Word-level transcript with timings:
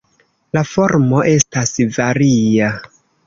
La 0.57 0.63
formo 0.69 1.19
estas 1.33 1.75
varia. 1.99 2.73